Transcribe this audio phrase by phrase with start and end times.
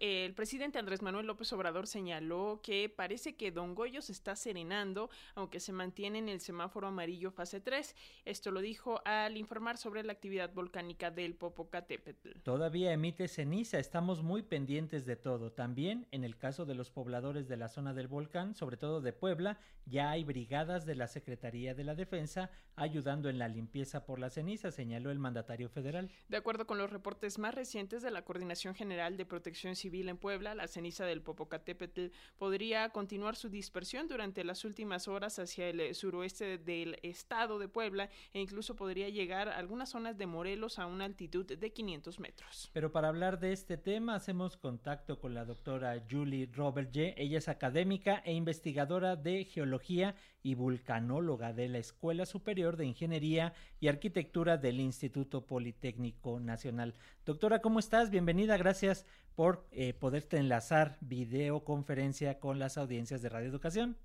[0.00, 5.10] El presidente Andrés Manuel López Obrador señaló que parece que Don Goyo se está serenando,
[5.34, 7.96] aunque se mantiene en el semáforo amarillo fase 3.
[8.24, 12.38] Esto lo dijo al informar sobre la actividad volcánica del Popocatépetl.
[12.44, 15.50] Todavía emite ceniza, estamos muy pendientes de todo.
[15.50, 19.12] También, en el caso de los pobladores de la zona del volcán, sobre todo de
[19.12, 24.20] Puebla, ya hay brigadas de la Secretaría de la Defensa ayudando en la limpieza por
[24.20, 26.08] la ceniza, señaló el mandatario federal.
[26.28, 30.16] De acuerdo con los reportes más recientes de la Coordinación General de Protección Civil, en
[30.16, 32.06] Puebla, la ceniza del Popocatépetl
[32.36, 38.10] podría continuar su dispersión durante las últimas horas hacia el suroeste del estado de Puebla
[38.32, 42.70] e incluso podría llegar a algunas zonas de Morelos a una altitud de 500 metros.
[42.72, 47.14] Pero para hablar de este tema hacemos contacto con la doctora Julie Roberge.
[47.16, 53.54] Ella es académica e investigadora de geología y vulcanóloga de la Escuela Superior de Ingeniería
[53.80, 56.94] y Arquitectura del Instituto Politécnico Nacional.
[57.24, 58.10] Doctora, ¿cómo estás?
[58.10, 63.96] Bienvenida, gracias por eh, poderte enlazar videoconferencia con las audiencias de Radio Educación.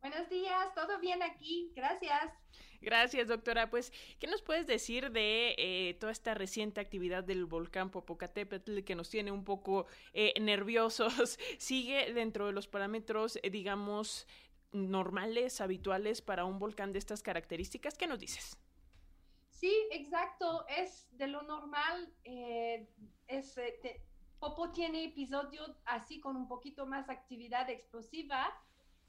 [0.00, 2.32] Buenos días, todo bien aquí, gracias.
[2.80, 3.68] Gracias, doctora.
[3.68, 8.94] Pues, ¿qué nos puedes decir de eh, toda esta reciente actividad del volcán Popocatépetl que
[8.94, 11.38] nos tiene un poco eh, nerviosos?
[11.58, 14.28] ¿Sigue dentro de los parámetros, digamos,
[14.72, 17.96] normales, habituales para un volcán de estas características?
[17.96, 18.58] ¿Qué nos dices?
[19.50, 22.12] Sí, exacto, es de lo normal.
[22.24, 22.88] Eh,
[23.26, 24.02] es, eh,
[24.38, 28.54] Popo tiene episodio así con un poquito más actividad explosiva.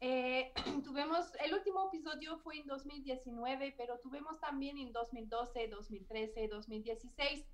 [0.00, 0.52] Eh,
[0.84, 7.44] tuvimos, el último episodio fue en 2019, pero tuvimos también en 2012, 2013, 2016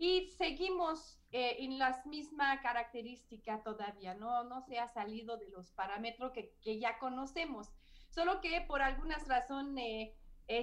[0.00, 4.42] y seguimos en las mismas características todavía, ¿no?
[4.42, 7.68] no se ha salido de los parámetros que, que ya conocemos,
[8.08, 10.12] solo que por algunas razones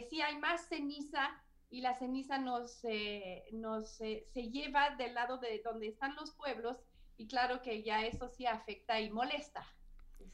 [0.09, 5.37] sí hay más ceniza y la ceniza nos, eh, nos eh, se lleva del lado
[5.37, 6.77] de donde están los pueblos
[7.17, 9.65] y claro que ya eso sí afecta y molesta.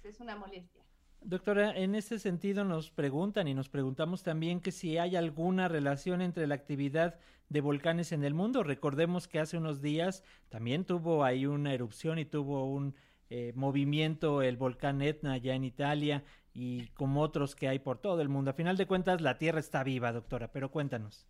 [0.03, 0.83] Es, una molestia.
[1.25, 6.21] Doctora, en ese sentido nos preguntan y nos preguntamos también que si hay alguna relación
[6.21, 7.17] entre la actividad
[7.48, 8.64] de volcanes en el mundo.
[8.64, 12.95] Recordemos que hace unos días también tuvo ahí una erupción y tuvo un
[13.30, 18.21] eh, movimiento el volcán Etna ya en Italia y como otros que hay por todo
[18.21, 18.52] el mundo.
[18.52, 21.25] A final de cuentas, la Tierra está viva, doctora, pero cuéntanos.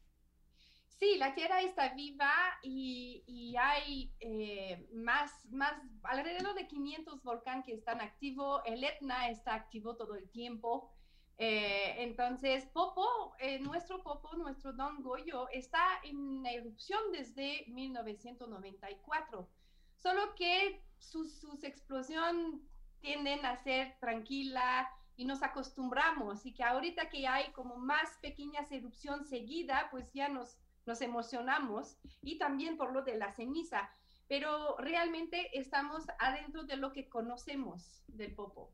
[1.03, 2.31] Sí, la Tierra está viva
[2.61, 8.61] y, hay eh, más, más, alrededor de 500 volcanes que están activos.
[8.65, 10.93] El Etna está activo todo el tiempo.
[11.37, 19.49] Eh, entonces, Popo, eh, nuestro Popo, nuestro Don Goyo, está en erupción desde 1994.
[19.97, 22.61] Solo que sus, sus explosiones
[23.01, 28.71] tienden a ser tranquila, y nos acostumbramos y que ahorita que hay como más pequeñas
[28.71, 33.89] erupción seguida, pues ya nos, nos emocionamos y también por lo de la ceniza,
[34.27, 38.73] pero realmente estamos adentro de lo que conocemos del popo.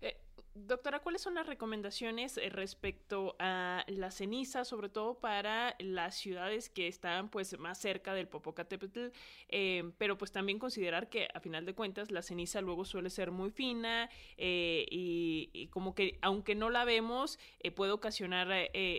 [0.00, 0.20] Eh,
[0.54, 6.68] doctora, ¿cuáles son las recomendaciones eh, respecto a la ceniza, sobre todo para las ciudades
[6.68, 9.08] que están pues más cerca del Popocatépetl,
[9.48, 13.30] eh, pero pues también considerar que a final de cuentas la ceniza luego suele ser
[13.30, 17.38] muy fina y, y, como que aunque no la vemos
[17.76, 18.48] puede ocasionar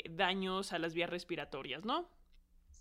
[0.10, 2.08] daños a las vías respiratorias, ¿no?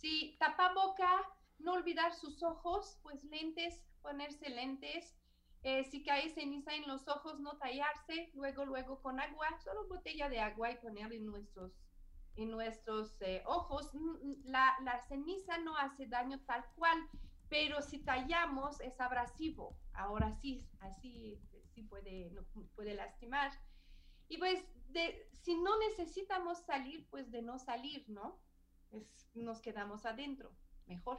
[0.02, 1.26] Sí, tapa boca,
[1.58, 5.16] no olvidar sus ojos, pues lentes, ponerse lentes
[5.64, 10.28] eh, si cae ceniza en los ojos, no tallarse, luego, luego con agua, solo botella
[10.28, 11.72] de agua y poner en nuestros,
[12.34, 13.94] en nuestros eh, ojos.
[13.94, 16.98] Mm, mm, la, la, ceniza no hace daño tal cual,
[17.48, 19.76] pero si tallamos es abrasivo.
[19.92, 21.38] Ahora sí, así
[21.74, 22.32] sí puede,
[22.74, 23.52] puede lastimar.
[24.28, 24.66] Y pues,
[25.44, 28.40] si no necesitamos salir, pues de no salir, ¿no?
[28.92, 30.52] Es, nos quedamos adentro,
[30.86, 31.18] mejor.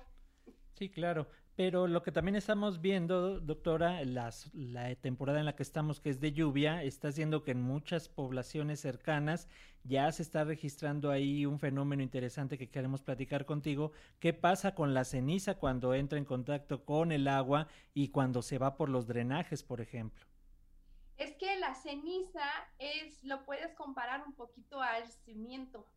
[0.73, 5.61] Sí, claro, pero lo que también estamos viendo, doctora, las, la temporada en la que
[5.61, 9.47] estamos, que es de lluvia, está haciendo que en muchas poblaciones cercanas
[9.83, 13.91] ya se está registrando ahí un fenómeno interesante que queremos platicar contigo.
[14.19, 18.57] ¿Qué pasa con la ceniza cuando entra en contacto con el agua y cuando se
[18.57, 20.25] va por los drenajes, por ejemplo?
[21.17, 22.49] Es que la ceniza
[22.79, 25.87] es, lo puedes comparar un poquito al cimiento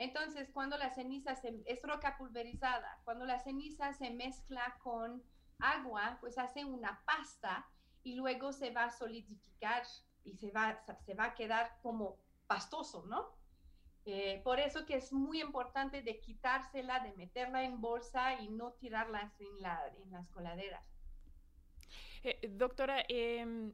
[0.00, 1.34] entonces, cuando la ceniza
[1.66, 5.22] es roca pulverizada, cuando la ceniza se mezcla con
[5.58, 7.68] agua, pues hace una pasta
[8.02, 9.82] y luego se va a solidificar
[10.24, 12.16] y se va, se va a quedar como
[12.46, 13.28] pastoso, ¿no?
[14.06, 18.72] Eh, por eso que es muy importante de quitársela, de meterla en bolsa y no
[18.72, 20.82] tirarla en, la, en las coladeras.
[22.22, 23.70] Eh, doctora, eh,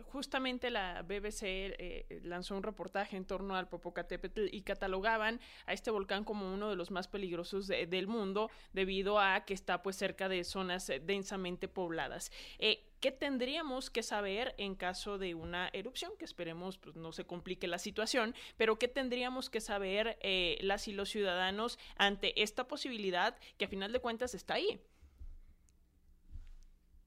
[0.00, 5.90] justamente la BBC eh, lanzó un reportaje en torno al Popocatépetl y catalogaban a este
[5.90, 10.28] volcán como uno de los más peligrosos del mundo debido a que está pues cerca
[10.28, 12.30] de zonas eh, densamente pobladas.
[12.58, 16.12] Eh, ¿Qué tendríamos que saber en caso de una erupción?
[16.18, 20.18] Que esperemos pues, no se complique la situación, pero ¿qué tendríamos que saber
[20.60, 24.80] las y los ciudadanos ante esta posibilidad que a final de cuentas está ahí?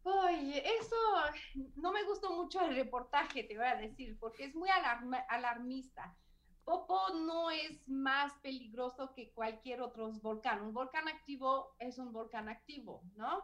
[0.07, 0.95] Oye, eso
[1.75, 4.69] no me gustó mucho el reportaje, te voy a decir, porque es muy
[5.29, 6.15] alarmista.
[6.63, 10.61] Popo no es más peligroso que cualquier otro volcán.
[10.63, 13.43] Un volcán activo es un volcán activo, ¿no?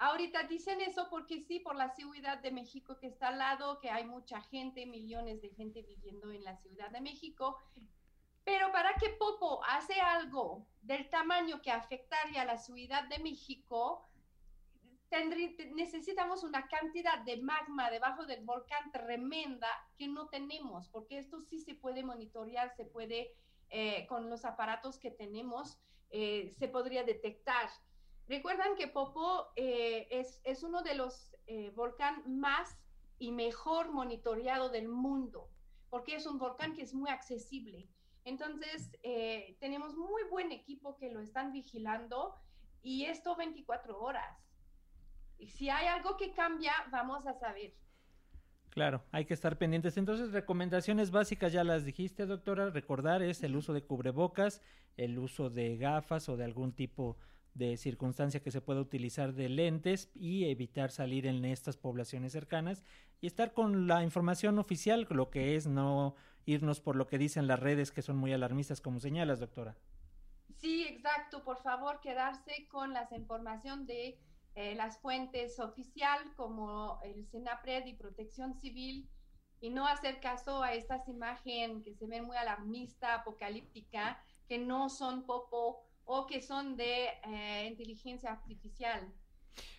[0.00, 3.90] Ahorita dicen eso porque sí, por la Ciudad de México que está al lado, que
[3.90, 7.58] hay mucha gente, millones de gente viviendo en la Ciudad de México.
[8.44, 14.08] Pero para que Popo hace algo del tamaño que afectaría a la Ciudad de México,
[15.74, 21.60] necesitamos una cantidad de magma debajo del volcán tremenda que no tenemos, porque esto sí
[21.60, 23.34] se puede monitorear, se puede,
[23.70, 25.78] eh, con los aparatos que tenemos,
[26.10, 27.70] eh, se podría detectar.
[28.28, 31.34] Recuerdan que Popo eh, es, es, uno de los
[31.74, 32.78] volcanes más
[33.18, 35.48] y mejor monitoreado del mundo,
[35.88, 37.88] porque es un volcán que es muy accesible.
[38.24, 38.90] Entonces,
[39.58, 42.34] tenemos muy buen equipo que lo están vigilando
[42.82, 44.47] y esto 24 horas.
[45.38, 47.74] Y si hay algo que cambia, vamos a saber.
[48.70, 49.96] Claro, hay que estar pendientes.
[49.96, 52.70] Entonces, recomendaciones básicas ya las dijiste, doctora.
[52.70, 54.62] Recordar es el uso de cubrebocas,
[54.96, 57.16] el uso de gafas o de algún tipo
[57.54, 62.84] de circunstancia que se pueda utilizar de lentes y evitar salir en estas poblaciones cercanas
[63.20, 66.14] y estar con la información oficial, lo que es no
[66.46, 69.76] irnos por lo que dicen las redes que son muy alarmistas, como señalas, doctora.
[70.58, 71.42] Sí, exacto.
[71.42, 74.18] Por favor, quedarse con la información de
[74.54, 79.08] eh, las fuentes oficial como el SENAPRED y Protección Civil
[79.60, 84.88] y no hacer caso a estas imágenes que se ven muy alarmista, apocalíptica, que no
[84.88, 89.12] son popo o que son de eh, inteligencia artificial.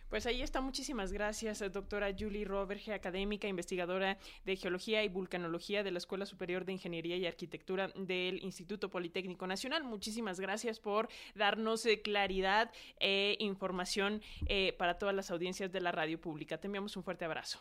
[0.09, 0.59] Pues ahí está.
[0.59, 6.65] Muchísimas gracias, doctora Julie Roberge, académica, investigadora de Geología y Vulcanología de la Escuela Superior
[6.65, 9.83] de Ingeniería y Arquitectura del Instituto Politécnico Nacional.
[9.83, 15.91] Muchísimas gracias por darnos eh, claridad e información eh, para todas las audiencias de la
[15.91, 16.57] radio pública.
[16.57, 17.59] Te enviamos un fuerte abrazo.